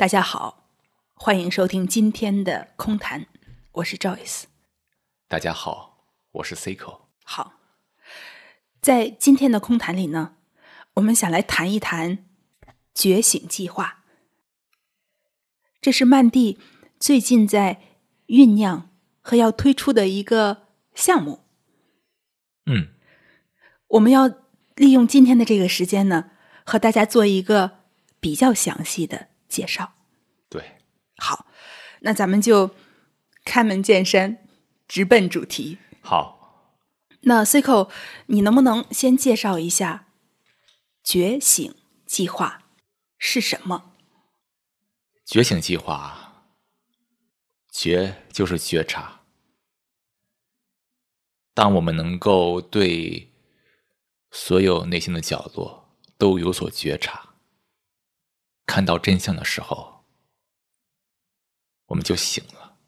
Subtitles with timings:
[0.00, 0.64] 大家好，
[1.12, 3.26] 欢迎收听今天的空谈，
[3.72, 4.44] 我是 Joyce。
[5.28, 7.00] 大家好，我是 Cico。
[7.22, 7.60] 好，
[8.80, 10.36] 在今天的空谈里呢，
[10.94, 12.24] 我们想来谈一谈
[12.94, 14.04] 觉醒计划。
[15.82, 16.58] 这是曼蒂
[16.98, 17.82] 最近在
[18.28, 18.88] 酝酿
[19.20, 21.40] 和要推出的一个项目。
[22.64, 22.88] 嗯，
[23.88, 24.28] 我们要
[24.76, 26.30] 利用今天的这个时间呢，
[26.64, 27.80] 和大家做一个
[28.18, 29.92] 比较详细的介绍。
[30.48, 30.78] 对，
[31.18, 31.44] 好，
[32.00, 32.70] 那咱们就
[33.44, 34.48] 开门见山，
[34.88, 35.76] 直奔主题。
[36.00, 36.72] 好，
[37.22, 37.90] 那 Cico，
[38.26, 40.06] 你能不能先介绍一下
[41.04, 41.74] 觉醒
[42.06, 42.62] 计划
[43.18, 43.92] 是什么？
[45.26, 46.46] 觉醒计划，
[47.70, 49.20] 觉就是觉察。
[51.52, 53.32] 当我们能够对
[54.30, 57.29] 所有内心的角落都有所觉察，
[58.70, 60.04] 看到真相的时候，
[61.86, 62.78] 我们就醒了。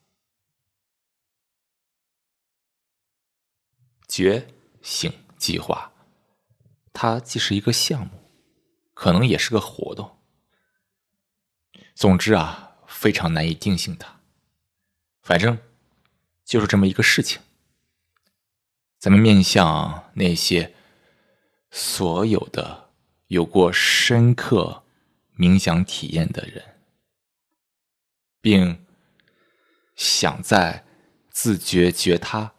[4.06, 4.47] 觉
[4.80, 5.92] 醒计划，
[6.92, 8.30] 它既是一个项目，
[8.94, 10.20] 可能也是个活动。
[11.96, 14.20] 总之啊，非常难以定性它。
[15.20, 15.58] 反正
[16.44, 17.42] 就是这么一个事情。
[19.00, 20.77] 咱们面向那些
[21.72, 22.92] 所有的
[23.27, 24.81] 有过深刻
[25.36, 26.80] 冥想体验的人，
[28.41, 28.84] 并
[29.97, 30.84] 想在
[31.30, 32.55] 自觉觉他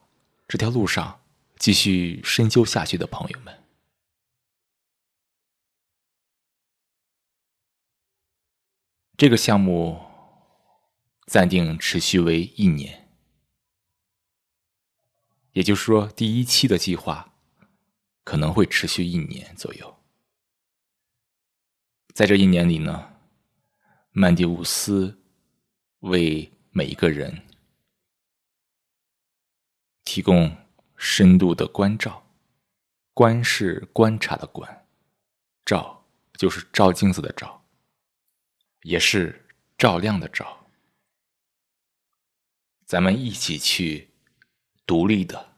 [0.47, 1.23] 这条路上
[1.57, 3.63] 继续深究下去的朋友们。
[9.15, 10.01] 这个项目
[11.27, 13.09] 暂定持续为一年，
[15.51, 17.33] 也就是说，第一期的计划
[18.23, 20.02] 可能会持续一年左右。
[22.13, 23.11] 在这一年里呢，
[24.11, 25.19] 曼迪乌斯
[26.01, 27.41] 为每一个人
[30.03, 30.55] 提供
[30.95, 32.23] 深度的关照，
[33.15, 34.85] 观是观察的观，
[35.65, 37.65] 照就是照镜子的照。
[38.83, 40.67] 也是照亮的照，
[42.85, 44.09] 咱们一起去
[44.85, 45.55] 独立的、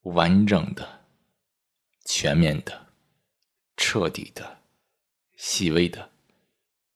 [0.00, 1.04] 完整的、
[2.06, 2.94] 全面的、
[3.76, 4.61] 彻底的、
[5.42, 6.12] 细微的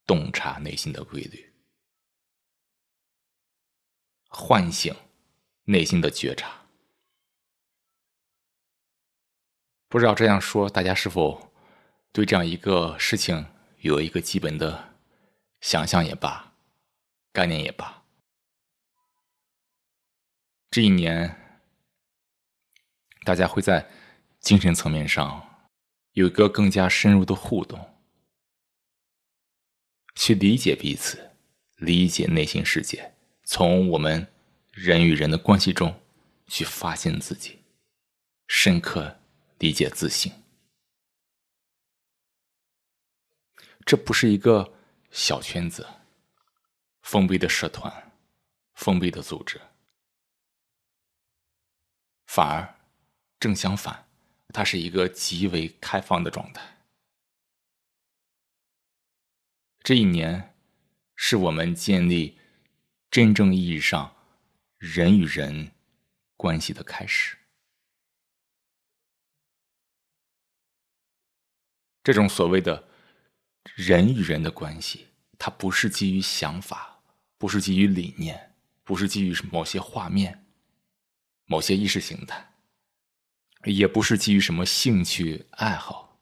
[0.06, 1.52] 洞察内心的规律，
[4.28, 4.94] 唤醒
[5.64, 6.64] 内心的觉察。
[9.88, 11.52] 不知道这样说，大家是否
[12.12, 13.46] 对这样一个事情？
[13.80, 14.94] 有一个基本的
[15.60, 16.54] 想象也罢，
[17.32, 18.04] 概念也罢，
[20.70, 21.60] 这一年
[23.24, 23.90] 大家会在
[24.38, 25.68] 精神层面上
[26.12, 27.95] 有一个更加深入的互动，
[30.16, 31.30] 去理解彼此，
[31.76, 34.26] 理解内心世界，从我们
[34.72, 36.00] 人与人的关系中
[36.48, 37.60] 去发现自己，
[38.48, 39.20] 深刻
[39.58, 40.32] 理解自信。
[43.84, 44.72] 这不是一个
[45.10, 45.86] 小圈子、
[47.02, 48.12] 封闭的社团、
[48.74, 49.60] 封闭的组织，
[52.26, 52.74] 反而
[53.38, 54.08] 正相反，
[54.48, 56.75] 它是一个极为开放的状态。
[59.86, 60.52] 这一年
[61.14, 62.40] 是我们建立
[63.08, 64.16] 真正意义上
[64.78, 65.70] 人与人
[66.36, 67.38] 关系的开始。
[72.02, 72.88] 这种所谓的。
[73.74, 75.08] 人与人的关系，
[75.38, 77.02] 它不是基于想法，
[77.36, 78.54] 不是基于理念，
[78.84, 80.46] 不是基于某些画面、
[81.46, 82.54] 某些意识形态，
[83.64, 86.20] 也不是基于什么兴趣爱好，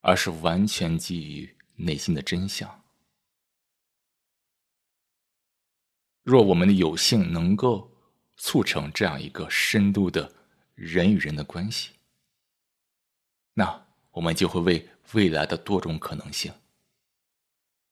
[0.00, 2.82] 而是完全基于内心的真相。
[6.22, 7.90] 若我们的有幸能够
[8.36, 10.34] 促成这样一个深度的
[10.74, 11.92] 人与人的关系，
[13.54, 14.90] 那我们就会为。
[15.12, 16.52] 未来的多种可能性，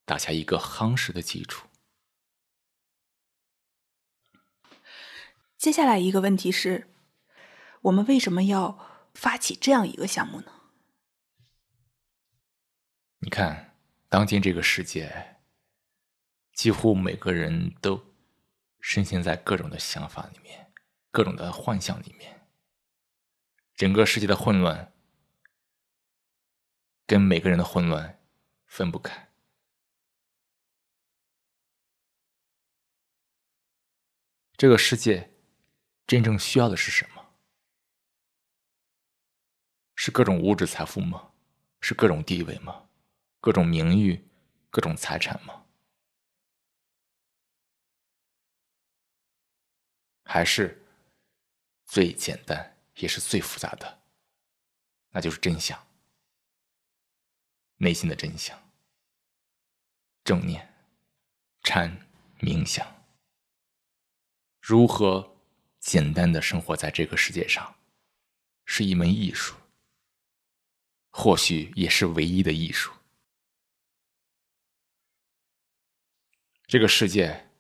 [0.06, 1.68] 打下一个夯实的基础。
[5.58, 6.88] 接下来一个问题是：
[7.82, 10.52] 我们为什么要发起这样一个项目呢？
[13.18, 13.71] 你看，
[14.12, 15.38] 当今这个世界，
[16.52, 18.14] 几乎每个人都
[18.78, 20.70] 深陷在各种的想法里面，
[21.10, 22.46] 各种的幻想里面，
[23.74, 24.92] 整个世界的混乱。
[27.06, 28.22] 跟每个人的混乱
[28.66, 29.32] 分不开。
[34.58, 35.32] 这个世界
[36.06, 37.34] 真正需要的是什么？
[39.94, 41.32] 是各种物质财富吗？
[41.80, 42.90] 是各种地位吗？
[43.42, 44.24] 各种名誉、
[44.70, 45.66] 各种财产吗？
[50.22, 50.80] 还是
[51.84, 54.00] 最简单也是最复杂的，
[55.10, 55.84] 那就是真相，
[57.78, 58.56] 内心的真相。
[60.22, 60.72] 正念、
[61.64, 62.06] 禅、
[62.38, 63.04] 冥想，
[64.60, 65.36] 如何
[65.80, 67.76] 简单的生活在这个世界上，
[68.64, 69.56] 是一门艺术，
[71.10, 72.92] 或许也是唯一的艺术。
[76.72, 77.50] 这个世界，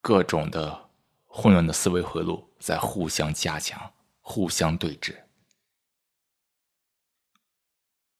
[0.00, 0.90] 各种的
[1.24, 5.22] 混乱的思维回路在互相加强、互相对峙，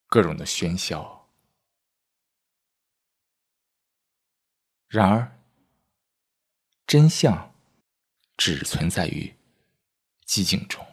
[0.06, 1.28] 各种的喧嚣。
[4.86, 5.36] 然而，
[6.86, 7.52] 真相
[8.36, 9.34] 只存在于
[10.24, 10.86] 寂静中。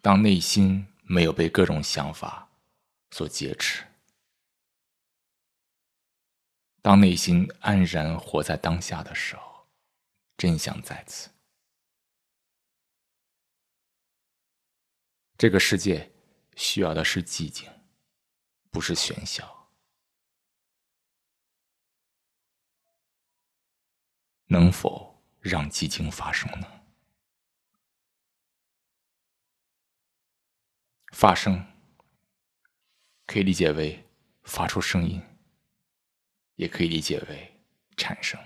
[0.00, 2.48] 当内心没有被各种想法
[3.10, 3.91] 所劫持。
[6.82, 9.68] 当内心安然活在当下的时候，
[10.36, 11.30] 真相在此。
[15.38, 16.12] 这个世界
[16.56, 17.70] 需要的是寂静，
[18.70, 19.70] 不是喧嚣。
[24.46, 26.66] 能否让寂静发生呢？
[31.12, 31.64] 发生
[33.26, 34.10] 可以理解为
[34.42, 35.22] 发出声音。
[36.56, 37.60] 也可以理解为
[37.96, 38.38] 产生，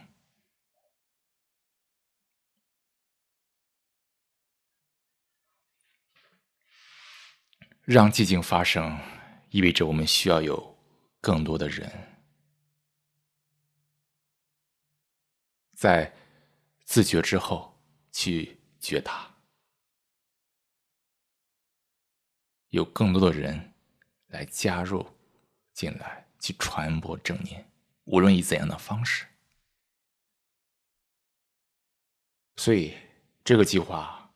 [7.85, 8.99] 让寂静发生，
[9.51, 10.77] 意味着我们需要有
[11.21, 11.91] 更多的人，
[15.75, 16.13] 在
[16.85, 17.79] 自觉之后
[18.13, 19.35] 去觉察，
[22.71, 23.75] 有更多的人
[24.29, 25.07] 来加入
[25.73, 27.71] 进来，去传播正念。
[28.07, 29.27] 无论以怎样的方式，
[32.57, 32.97] 所以
[33.45, 34.33] 这个计划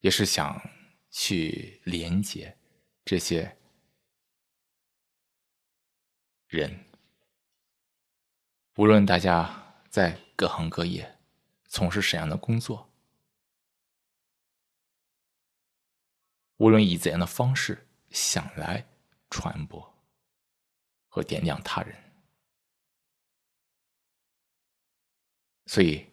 [0.00, 0.60] 也是想
[1.08, 2.58] 去连接
[3.04, 3.56] 这些
[6.48, 6.84] 人，
[8.74, 11.18] 无论大家在各行各业
[11.68, 12.90] 从事什么样的工作，
[16.56, 18.84] 无论以怎样的方式想来
[19.30, 19.96] 传播
[21.06, 22.07] 和点亮他人。
[25.68, 26.06] 所以，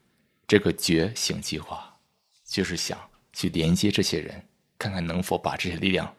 [0.46, 1.98] 这个觉醒计划
[2.44, 6.13] 就是想去连接这些人，看看能否把这些力量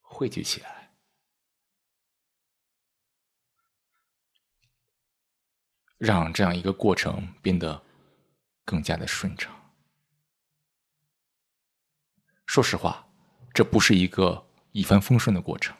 [0.00, 0.92] 汇聚起来，
[5.98, 7.82] 让这样一个过程变得
[8.64, 9.52] 更加的顺畅。
[12.46, 13.10] 说实话，
[13.52, 15.76] 这不是一个一帆风顺的过程。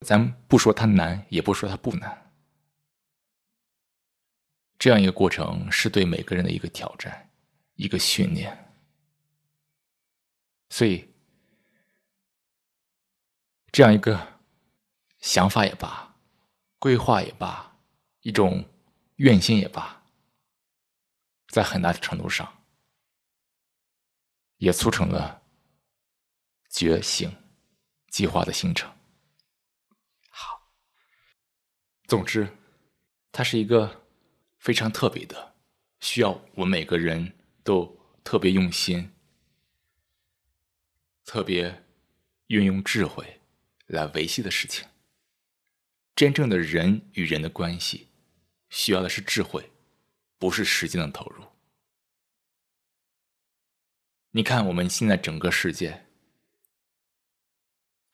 [0.00, 2.23] 咱不说它难，也不说它不难。
[4.84, 7.30] 这样一个过程是对每个人的一个挑战，
[7.76, 8.70] 一个训练。
[10.68, 11.08] 所以，
[13.72, 14.42] 这样一个
[15.20, 16.14] 想法也罢，
[16.78, 17.78] 规划也罢，
[18.20, 18.62] 一种
[19.16, 20.02] 愿心也罢，
[21.48, 22.62] 在很大的程度上，
[24.58, 25.40] 也促成了
[26.68, 27.34] 觉醒
[28.08, 28.94] 计划的形成。
[30.28, 30.60] 好，
[32.06, 32.54] 总之，
[33.32, 34.03] 它是一个。
[34.64, 35.56] 非常特别的，
[36.00, 39.12] 需要我们每个人都特别用心、
[41.22, 41.84] 特别
[42.46, 43.42] 运用智慧
[43.88, 44.88] 来维系的事情。
[46.16, 48.08] 真正的人与人的关系，
[48.70, 49.70] 需要的是智慧，
[50.38, 51.44] 不是时间的投入。
[54.30, 56.06] 你看，我们现在整个世界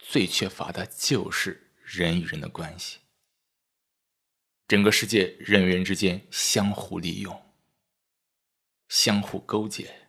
[0.01, 2.99] 最缺乏的就是人与人的关系。
[4.71, 7.43] 整个世界人与人之间相互利用、
[8.89, 10.09] 相互勾结，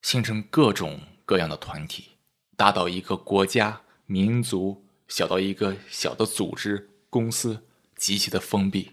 [0.00, 2.16] 形成各种各样的团体，
[2.56, 8.92] 大到一个国家、民族，小到一个小的组织、公司，极其的封闭，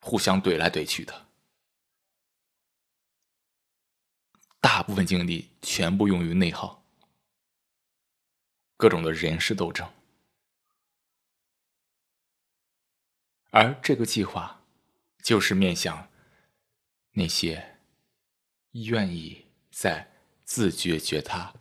[0.00, 1.28] 互相怼来怼去的，
[4.60, 6.85] 大部分精力全部用于内耗。
[8.76, 9.90] 各种的人事斗争，
[13.50, 14.62] 而这个计划
[15.22, 16.10] 就是面向
[17.12, 17.78] 那些
[18.72, 20.12] 愿意在
[20.44, 21.54] 自觉觉他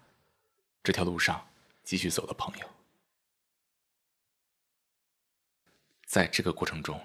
[0.84, 1.50] 这条路上
[1.84, 2.69] 继续走的朋友。
[6.05, 7.01] 在这个过程中，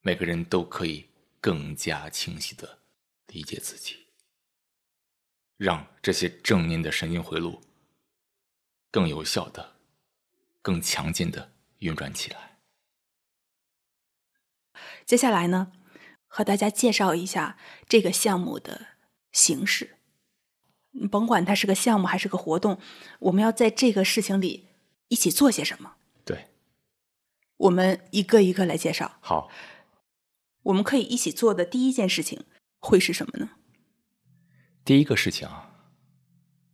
[0.00, 1.08] 每个人都可以
[1.40, 2.80] 更加清晰的
[3.28, 4.06] 理解自己，
[5.56, 7.62] 让这些正念的神经回路
[8.94, 9.74] 更有效的、
[10.62, 12.60] 更强劲的运转起来。
[15.04, 15.72] 接下来呢，
[16.28, 17.58] 和大家介绍一下
[17.88, 18.86] 这个项目的
[19.32, 19.96] 形式。
[21.10, 22.78] 甭管它是个项目还是个活动，
[23.18, 24.68] 我们要在这个事情里
[25.08, 25.96] 一起做些什么？
[26.24, 26.46] 对，
[27.56, 29.18] 我们一个一个来介绍。
[29.20, 29.50] 好，
[30.62, 32.44] 我们可以一起做的第一件事情
[32.78, 33.50] 会是什么呢？
[34.84, 35.48] 第一个事情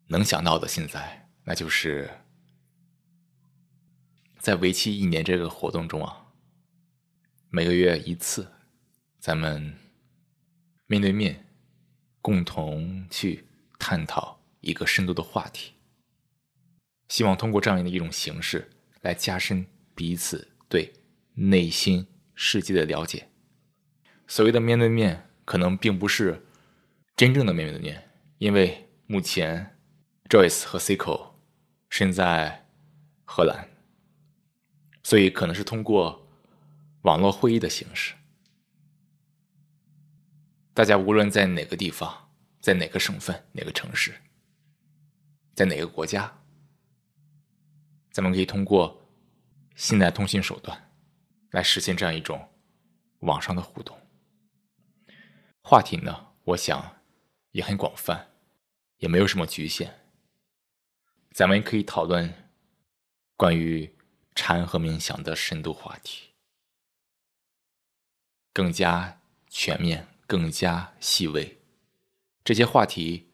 [0.08, 2.10] 能想到的，现在那就是
[4.38, 6.26] 在为期一年这个活动中啊，
[7.48, 8.52] 每个月一次，
[9.18, 9.76] 咱们
[10.86, 11.46] 面对面
[12.20, 13.46] 共同去。
[13.82, 15.72] 探讨一个深度的话题，
[17.08, 18.70] 希望通过这样的一种形式
[19.00, 20.92] 来加深彼此对
[21.32, 23.30] 内心世界的了解。
[24.28, 26.44] 所谓的面对面，可能并不是
[27.16, 29.78] 真正的面对面，因为目前
[30.28, 31.29] Joyce 和 Cico
[31.90, 32.66] 身在
[33.26, 33.68] 荷兰，
[35.02, 36.26] 所以可能是通过
[37.02, 38.14] 网络会议的形式。
[40.72, 42.26] 大家无论在哪个地方。
[42.62, 44.14] 在哪个省份、哪个城市、
[45.54, 46.30] 在哪个国家，
[48.10, 49.08] 咱们可以通过
[49.74, 50.92] 现代通信手段
[51.52, 52.50] 来实现这样一种
[53.20, 53.98] 网上的互动。
[55.62, 56.98] 话题呢，我想
[57.52, 58.28] 也很广泛，
[58.98, 59.99] 也没有什么局限。
[61.30, 62.50] 咱们可以讨论
[63.36, 63.94] 关于
[64.34, 66.30] 禅和冥想的深度话题，
[68.52, 71.58] 更加全面、更加细微。
[72.42, 73.30] 这些话题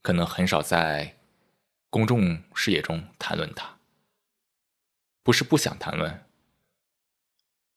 [0.00, 1.18] 可能很少在
[1.88, 3.78] 公众视野中谈论它，
[5.22, 6.24] 不是不想谈论，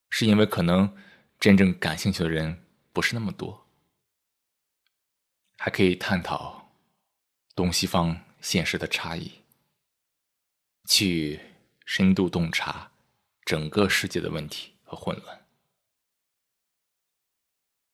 [0.09, 0.95] 是因为可能
[1.39, 3.67] 真正感兴趣的人不是那么多。
[5.57, 6.73] 还可以探讨
[7.55, 9.42] 东西方现实的差异，
[10.85, 11.39] 去
[11.85, 12.91] 深度洞察
[13.45, 15.45] 整个世界的问题和混乱。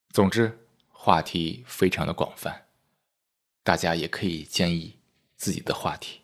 [0.10, 2.68] 总之，话题非常的广泛。
[3.62, 5.00] 大家也可以建议
[5.36, 6.22] 自己的话题，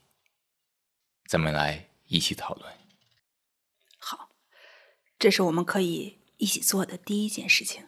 [1.27, 2.73] 咱们来一起讨论。
[3.99, 4.31] 好，
[5.19, 7.87] 这是我们可以一起做的第一件事情。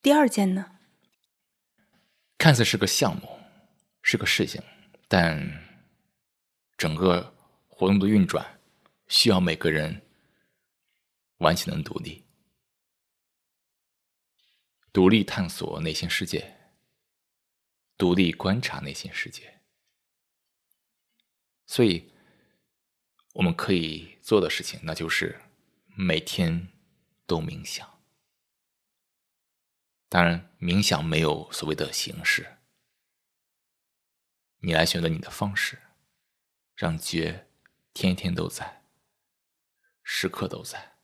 [0.00, 0.78] 第二件呢？
[2.38, 3.38] 看似是个项目，
[4.02, 4.62] 是个事情，
[5.06, 5.69] 但
[6.80, 7.36] 整个
[7.68, 8.58] 活动的运转
[9.06, 10.00] 需要每个人
[11.36, 12.24] 完全的独立，
[14.90, 16.56] 独立探索内心世界。
[17.98, 19.60] 独立观察内心世界，
[21.66, 22.10] 所以
[23.34, 25.38] 我们可以做的事情，那就是
[25.94, 26.68] 每天
[27.26, 28.02] 都冥想。
[30.08, 32.56] 当然，冥想没有所谓的形式，
[34.60, 35.78] 你来选择你的方式，
[36.80, 37.46] 让觉
[37.92, 38.82] 天天都在，
[40.02, 40.96] 时刻都在。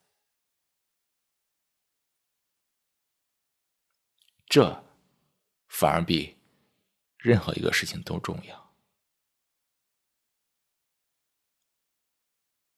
[4.46, 4.82] 这
[5.68, 6.38] 反而比。
[7.18, 8.74] 任何一个事情都重要。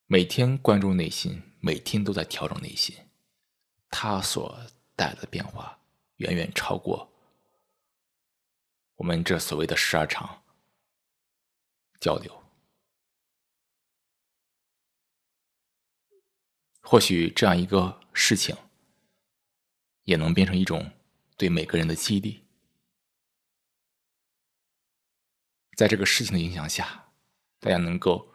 [0.06, 3.08] 每天关注内心，每天都在调整内心，
[3.90, 4.58] 它所
[4.96, 5.78] 带来的变化
[6.16, 7.12] 远远超过
[8.96, 10.42] 我们这所谓的十二场
[12.00, 12.47] 交流。
[16.90, 18.56] 或许这样一个事情，
[20.04, 20.90] 也能变成一种
[21.36, 22.42] 对每个人的激励。
[25.76, 27.10] 在这个事情的影响下，
[27.60, 28.32] 大家能够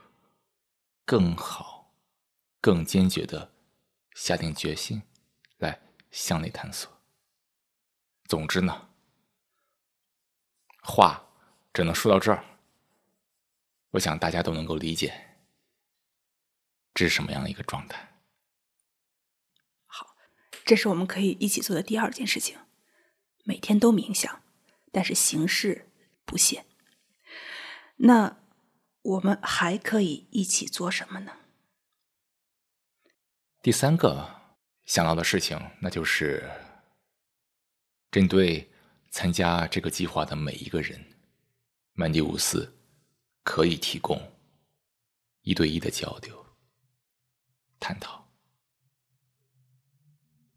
[1.03, 1.95] 更好、
[2.61, 3.51] 更坚决的
[4.13, 5.01] 下定决心
[5.57, 5.81] 来
[6.11, 7.01] 向内探索。
[8.25, 8.87] 总之呢，
[10.83, 11.27] 话
[11.73, 12.45] 只能说到这儿。
[13.89, 15.39] 我想大家都能够理解
[16.93, 18.12] 这是什么样的一个状态。
[20.65, 22.57] 这是我们可以一起做的第二件事情：
[23.43, 24.41] 每天都冥想，
[24.91, 25.89] 但是形式
[26.25, 26.65] 不限。
[27.97, 28.37] 那
[29.01, 31.33] 我们还可以一起做什么呢？
[33.61, 34.41] 第三个
[34.85, 36.49] 想到的事情，那就是
[38.09, 38.71] 针对
[39.09, 41.05] 参加这个计划的每一个人，
[41.93, 42.77] 曼迪乌斯
[43.43, 44.19] 可以提供
[45.41, 46.45] 一对一的交流、
[47.79, 48.22] 探讨。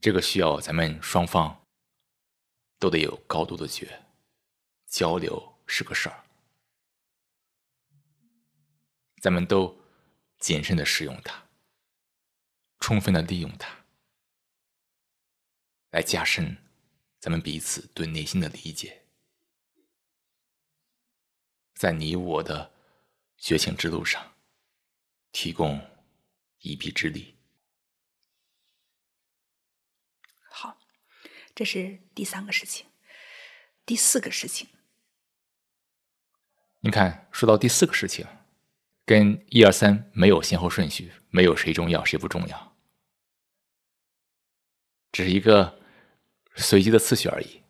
[0.06, 1.66] 这个需要咱们双方
[2.78, 4.06] 都得有高度的觉，
[4.86, 6.24] 交流是个事儿。
[9.20, 9.76] 咱们都
[10.38, 11.42] 谨慎的使用它，
[12.78, 13.84] 充分的利用它，
[15.90, 16.56] 来加深
[17.18, 19.02] 咱们彼此对内心的理解，
[21.74, 22.72] 在你我的
[23.38, 24.36] 觉醒之路上
[25.32, 25.84] 提供
[26.60, 27.32] 一臂之力。
[30.58, 30.74] 好，
[31.56, 32.86] 这是第三个事情。
[33.86, 34.68] 第四个事情，
[36.80, 38.26] 你看，说到第四个事情，
[39.06, 42.76] 跟一二三没有先后顺序，没有谁重要谁不重要，
[45.12, 45.80] 只是一个
[46.56, 47.62] 随机的次序而已。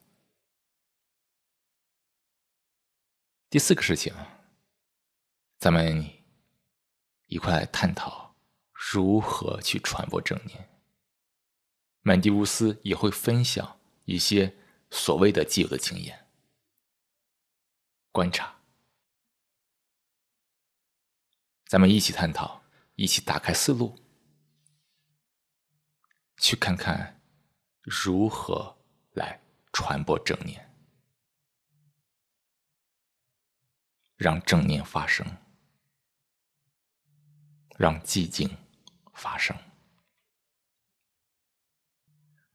[3.48, 4.12] 第四个事情，
[5.58, 6.04] 咱们
[7.26, 8.34] 一块探讨
[8.72, 10.68] 如何去传播正念。
[12.00, 13.75] 曼迪乌斯也会分享
[14.06, 14.56] 一些。
[14.88, 16.28] 所谓的既有的经验、
[18.12, 18.56] 观察，
[21.66, 22.62] 咱们一起探讨，
[22.94, 23.98] 一起打开思路，
[26.36, 27.20] 去看看
[27.82, 28.78] 如何
[29.10, 30.72] 来传播正念，
[34.16, 35.26] 让正念发生，
[37.76, 38.48] 让寂静
[39.14, 39.54] 发生，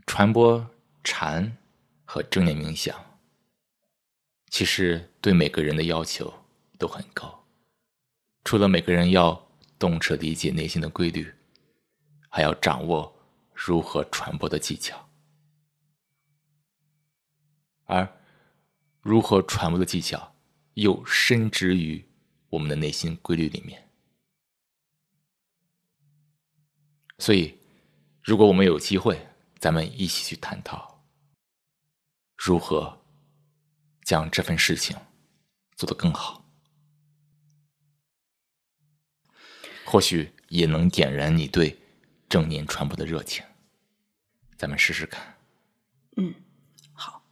[0.07, 1.57] 传播禅。
[2.13, 3.17] 和正念冥想，
[4.49, 6.33] 其实对每个人的要求
[6.77, 7.45] 都很高。
[8.43, 9.47] 除了每个人要
[9.79, 11.33] 洞彻理解内心的规律，
[12.27, 13.17] 还要掌握
[13.53, 15.09] 如何传播的技巧。
[17.85, 18.05] 而
[18.99, 20.35] 如何传播的技巧，
[20.73, 22.05] 又深植于
[22.49, 23.89] 我们的内心规律里面。
[27.19, 27.57] 所以，
[28.21, 29.25] 如果我们有机会，
[29.59, 30.90] 咱们一起去探讨。
[32.43, 32.99] 如何
[34.03, 34.97] 将这份事情
[35.75, 36.43] 做得更好？
[39.85, 41.79] 或许也能点燃你对
[42.27, 43.45] 正念传播的热情。
[44.57, 45.37] 咱们试试看。
[46.17, 46.33] 嗯，
[46.93, 47.23] 好。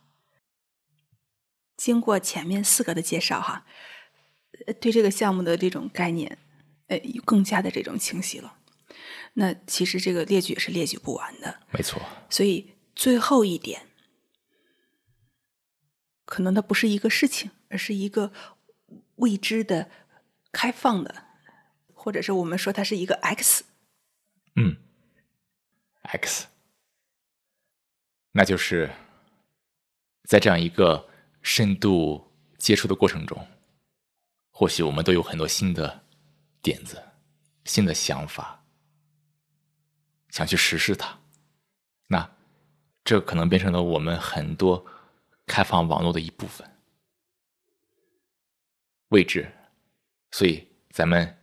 [1.75, 3.65] 经过前面四个的介绍，哈，
[4.79, 6.37] 对这个项目的这种概念，
[6.85, 8.59] 呃，更加的这种清晰了。
[9.33, 11.61] 那其实这个列举也是列举不完的。
[11.71, 11.99] 没错。
[12.29, 13.88] 所以最后一点。
[16.29, 18.31] 可能它不是一个事情，而是一个
[19.15, 19.89] 未知的、
[20.51, 21.23] 开放的，
[21.91, 23.65] 或者是我们说它是一个 X。
[24.55, 24.77] 嗯
[26.03, 26.45] ，X，
[28.33, 28.91] 那就是
[30.25, 31.09] 在这样一个
[31.41, 33.47] 深度接触的过程中，
[34.51, 36.03] 或许我们都有很多新的
[36.61, 37.01] 点子、
[37.65, 38.63] 新的想法，
[40.29, 41.19] 想去实施它。
[42.05, 42.29] 那
[43.03, 44.85] 这可能变成了我们很多。
[45.49, 46.77] 开放网络的一部分，
[49.07, 49.51] 未知，
[50.29, 51.39] 所以咱们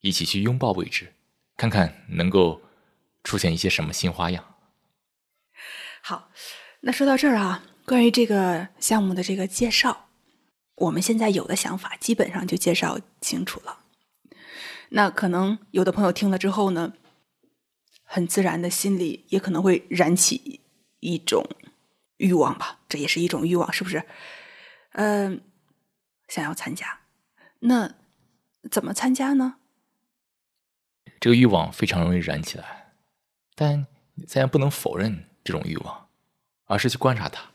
[0.00, 1.14] 一起去拥抱未知，
[1.56, 2.60] 看看能够
[3.24, 4.56] 出现一些什么新花样。
[6.02, 6.30] 好，
[6.80, 10.10] 那说到这儿啊，关于这个项目的这个介绍，
[10.74, 13.86] 我们现在有的想法基本上就介绍清楚了。
[14.90, 16.92] 那可能有的朋友听了之后呢，
[18.04, 20.60] 很自然的心里也可能会燃起
[21.00, 21.48] 一种。
[22.18, 24.04] 欲望吧，这也是一种欲望，是不是？
[24.92, 25.40] 嗯，
[26.28, 27.00] 想要参加，
[27.60, 27.94] 那
[28.70, 29.56] 怎么参加呢？
[31.20, 32.92] 这个欲望非常容易燃起来，
[33.54, 33.86] 但
[34.26, 36.08] 咱也不能否认这种欲望，
[36.64, 37.52] 而是去观察它。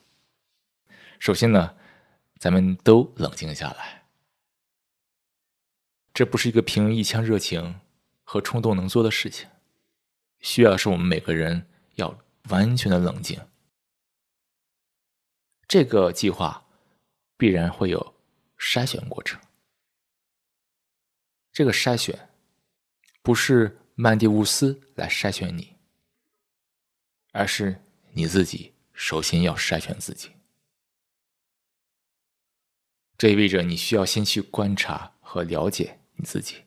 [1.19, 1.75] 首先呢，
[2.39, 4.05] 咱们都冷静下来，
[6.13, 7.81] 这不是一个凭一腔热情
[8.23, 9.49] 和冲动能做的事情，
[10.39, 12.17] 需要是我们每个人要
[12.49, 13.39] 完全的冷静。
[15.67, 16.65] 这个计划
[17.37, 18.15] 必然会有
[18.57, 19.41] 筛选过程。
[21.51, 22.29] 这个筛选
[23.21, 25.75] 不是曼蒂乌斯来筛选你，
[27.31, 30.31] 而是你自己首先要筛选自己。
[33.17, 36.65] 这意味着你需要先去观察和了解你自己，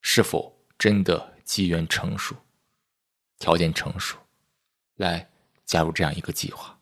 [0.00, 2.36] 是否真的机缘成熟、
[3.38, 4.18] 条件成熟，
[4.96, 5.30] 来。
[5.66, 6.80] 加入这样一个计划，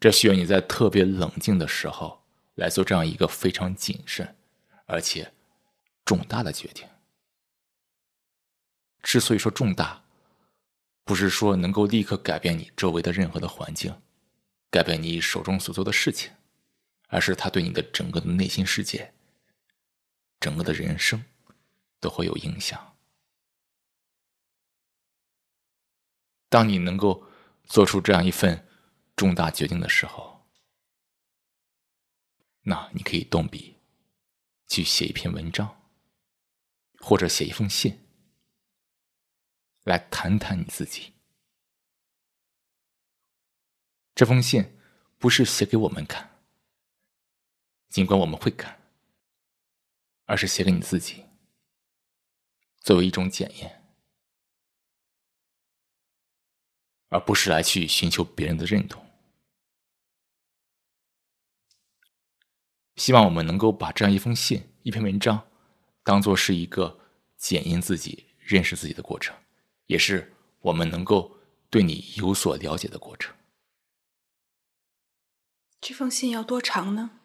[0.00, 2.22] 这需要你在特别冷静的时候
[2.56, 4.36] 来做这样一个非常谨慎
[4.86, 5.32] 而且
[6.04, 6.88] 重大的决定。
[9.02, 10.04] 之所以说重大，
[11.04, 14.02] 不是说能够立刻改变你周围的任何的环境，
[14.70, 16.32] 改变你手中所做的事情，
[17.06, 19.14] 而是它对你的整个的内心世界、
[20.40, 21.24] 整个的人生
[22.00, 22.89] 都会有影响。
[26.50, 27.26] 当你能够
[27.64, 28.68] 做出这样一份
[29.16, 30.46] 重大决定的时候，
[32.62, 33.78] 那你可以动笔
[34.66, 35.80] 去写一篇文章，
[36.98, 37.98] 或者写一封信，
[39.84, 41.14] 来谈谈你自己。
[44.14, 44.76] 这封信
[45.18, 46.42] 不是写给我们看，
[47.88, 48.82] 尽管我们会看，
[50.24, 51.24] 而是写给你自己，
[52.80, 53.79] 作为一种检验，
[57.10, 59.04] 而不是来去寻求别人的认同。
[62.96, 65.46] 希望我们能够把这样一封信、一篇文章，
[66.02, 67.00] 当做是一个
[67.36, 69.36] 检验自己、认识自己的过程，
[69.86, 73.34] 也是我们能够对你有所了解的过程。
[75.80, 77.18] 这封信要多长呢？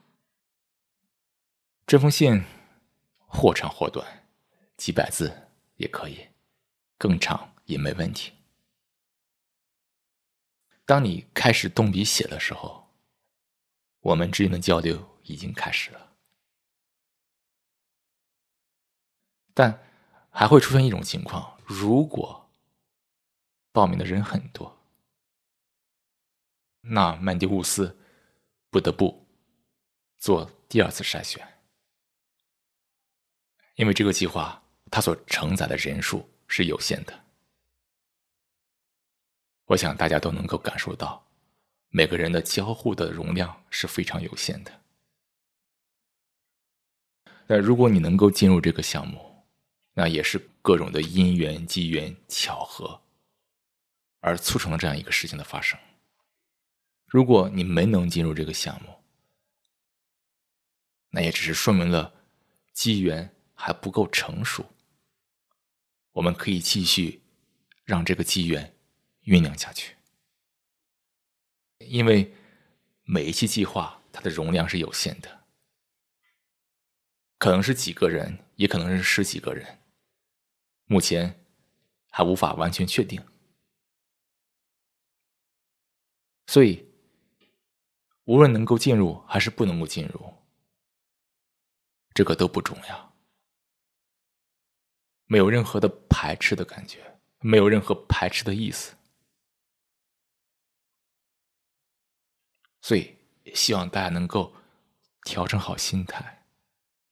[1.86, 2.44] 这封信
[3.28, 4.30] 或长或短，
[4.78, 6.30] 几百字也可以，
[6.98, 8.32] 更长也没问题。
[10.86, 12.88] 当你开始动笔写的时候，
[14.02, 15.14] 我们之间的交流。
[15.28, 16.16] 已经开始了，
[19.56, 19.84] 但
[20.30, 22.48] 还会出现一种情况：如果
[23.72, 24.80] 报名的人很多，
[26.82, 27.98] 那曼迪乌斯
[28.70, 29.26] 不得不
[30.20, 31.60] 做第二次筛选，
[33.74, 37.25] 因为这个计划它所承载的人数是有限的。
[39.66, 41.26] 我想大家都能够感受到，
[41.90, 44.82] 每个人的交互的容量是非常有限的。
[47.48, 49.44] 那如果你能够进入这个项目，
[49.94, 53.02] 那也是各种的因缘机缘巧合，
[54.20, 55.80] 而促成了这样一个事情的发生。
[57.06, 58.90] 如果你没能进入这个项目，
[61.12, 62.14] 那也只是说明了
[62.74, 64.66] 机缘还不够成熟。
[66.12, 67.22] 我们可以继续
[67.84, 68.75] 让这个机缘
[69.26, 69.96] 酝酿下去，
[71.80, 72.34] 因为
[73.04, 75.44] 每一期计划它的容量是有限的。
[77.38, 79.80] 可能是几个人，也可能是十几个人，
[80.86, 81.44] 目前
[82.10, 83.24] 还无法完全确定。
[86.48, 86.88] 所以，
[88.24, 90.34] 无论能够进入还是不能够进入，
[92.14, 93.16] 这个都不重要，
[95.26, 98.96] 没有任何的排斥的感觉，没有任何排斥的意思。
[102.86, 103.18] 所以，
[103.56, 104.54] 希望大家能够
[105.24, 106.46] 调整好心态。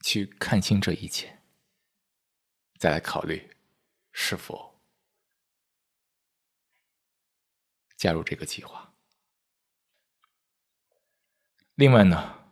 [0.02, 1.40] 去看清这一切，
[2.78, 3.56] 再来考虑
[4.12, 4.80] 是否
[7.96, 8.94] 加入这个计划。
[11.74, 12.52] 另外呢，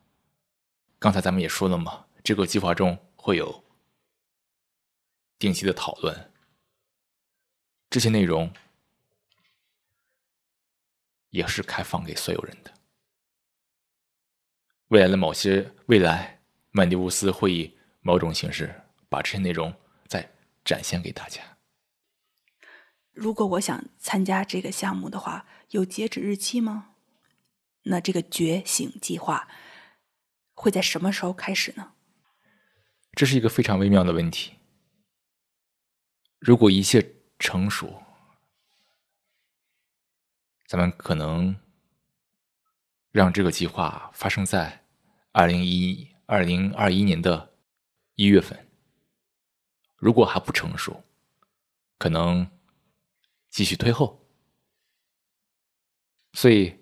[0.97, 3.63] 刚才咱们也说了嘛，这个计划中会有
[5.37, 6.33] 定期的讨论，
[7.87, 8.51] 这些内容
[11.29, 12.80] 也是开放给所有人的。
[14.91, 16.39] 未来的某些未来。
[16.73, 18.73] 曼迪乌斯会以某种形式
[19.09, 19.73] 把这些内容
[20.07, 20.29] 再
[20.63, 21.41] 展现给大家。
[23.11, 26.95] 如果我想参加这个项目的话，有截止日期吗？
[27.83, 29.49] 那这个觉醒计划
[30.53, 31.93] 会在什么时候开始呢？
[33.13, 34.53] 这是一个非常微妙的问题。
[36.39, 38.01] 如果一切成熟，
[40.67, 41.57] 咱们可能
[43.11, 44.80] 让这个计划发生在
[45.31, 46.09] 二零一。
[46.27, 47.57] 二零二一年的
[48.15, 48.69] 一月份，
[49.97, 51.03] 如果还不成熟，
[51.97, 52.49] 可能
[53.49, 54.25] 继续推后。
[56.31, 56.79] 所以，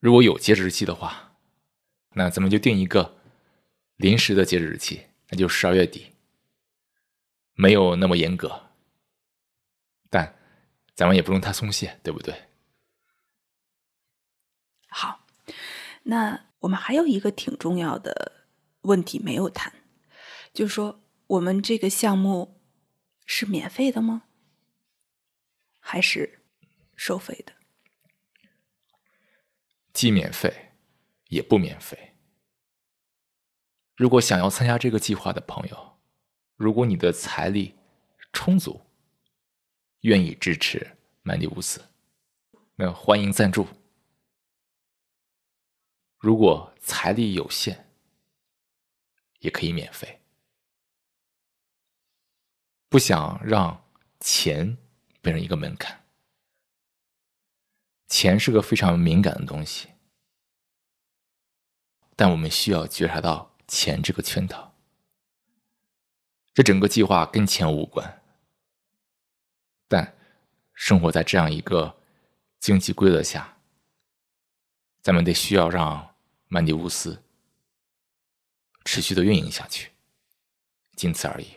[0.00, 1.36] 如果有截止日期的话，
[2.14, 3.20] 那咱们就定一个
[3.96, 6.14] 临时的截止日期，那就十二月底。
[7.52, 8.70] 没有那么严格，
[10.08, 10.38] 但
[10.94, 12.48] 咱们也不用太松懈，对不对？
[14.88, 15.26] 好，
[16.04, 18.32] 那我们还有一个挺重要的。
[18.82, 19.72] 问题没有谈，
[20.52, 22.60] 就说，我们这个项目
[23.24, 24.24] 是免费的吗？
[25.80, 26.42] 还是
[26.94, 27.54] 收费的？
[29.94, 30.72] 既免费
[31.28, 32.14] 也不免费。
[33.96, 35.98] 如果想要参加这个计划的朋友，
[36.56, 37.74] 如果你的财力
[38.34, 38.82] 充足，
[40.00, 41.80] 愿意支持曼迪乌斯，
[42.76, 43.66] 那欢迎赞助。
[46.24, 47.86] 如果财力有限，
[49.40, 50.22] 也可以免费。
[52.88, 53.84] 不想让
[54.20, 54.78] 钱
[55.20, 56.02] 变成一个门槛，
[58.08, 59.90] 钱是个非常敏感的东西，
[62.16, 64.74] 但我们需要觉察到钱这个圈套。
[66.54, 68.22] 这整个计划跟钱无关，
[69.86, 70.16] 但
[70.72, 72.00] 生活在这样一个
[72.60, 73.58] 经济规则下，
[75.02, 76.13] 咱们得需要让
[76.54, 77.20] 曼迪乌斯。
[78.84, 79.90] 持续的运营下去，
[80.94, 81.48] 仅此而已。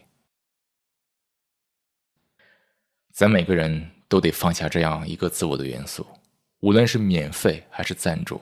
[3.11, 6.07] 咱每个人都得放下这样一个自我的元素，
[6.61, 8.41] 无论是免费还是赞助。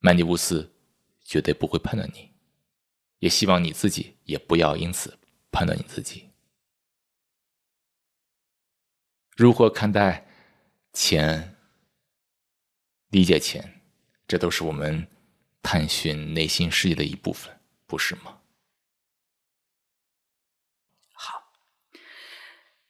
[0.00, 0.74] 曼迪乌斯
[1.22, 2.32] 绝对不会判断你，
[3.20, 5.16] 也希望你自己也不要因此
[5.52, 6.30] 判断你自己。
[9.36, 10.26] 如何看待
[10.92, 11.56] 钱？
[13.10, 13.82] 理解钱，
[14.26, 15.06] 这都是我们
[15.62, 18.38] 探寻内心世界的一部分，不是吗？
[21.12, 21.52] 好，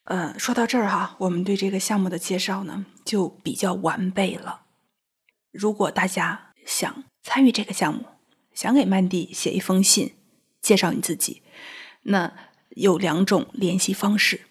[0.05, 4.67] 呃，说到这儿哈，我们对这个项目的介绍呢就比较完备了。
[5.51, 8.07] 如果大家想参与这个项目，
[8.53, 10.15] 想给曼蒂写一封信，
[10.61, 11.43] 介绍你自己，
[12.03, 12.33] 那
[12.71, 14.43] 有两种联系方式。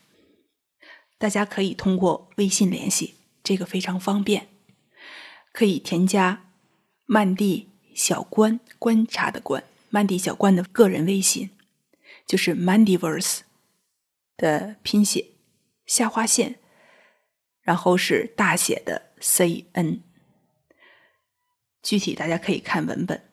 [1.17, 4.49] 大家可以通过微信联系，这个非常方便。
[5.53, 6.52] 可以添加
[7.05, 11.49] 曼蒂小关观察的观曼蒂小关的个人微信，
[12.25, 13.41] 就是 Mandiverse
[14.37, 15.31] 的拼写
[15.85, 16.59] 下划线，
[17.61, 20.01] 然后是大写的 C N。
[21.81, 23.29] 具体大家可以看文本。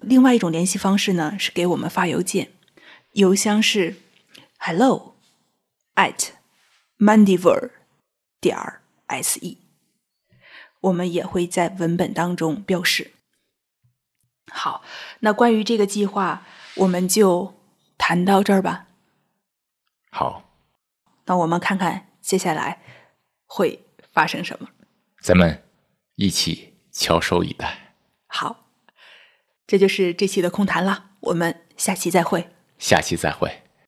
[0.00, 2.52] 另外一种联系方式呢，是给我们发邮件，
[3.12, 3.96] 邮箱是
[4.58, 5.16] hello
[5.94, 6.30] at。
[6.98, 7.70] Mandiver
[8.40, 8.56] 点
[9.08, 9.56] se，
[10.82, 13.12] 我们也会在文本当中标示。
[14.52, 14.84] 好，
[15.20, 17.54] 那关于这个计划，我们就
[17.96, 18.86] 谈到这儿吧。
[20.10, 20.44] 好，
[21.24, 22.82] 那我们看看接下来
[23.46, 24.68] 会发生什么。
[25.20, 25.62] 咱们
[26.16, 27.94] 一起翘首以待。
[28.26, 28.66] 好，
[29.66, 31.12] 这就是这期的空谈了。
[31.20, 32.50] 我们下期再会。
[32.78, 33.61] 下期再会。